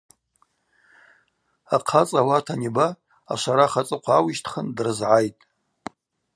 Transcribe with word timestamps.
Ахъацӏа 1.75 2.19
ауат 2.21 2.47
аниба 2.53 2.85
ашварах 3.33 3.73
ацӏыхъва 3.79 4.13
ауищтхын 4.19 4.67
дрызгӏайтӏ. 4.75 5.41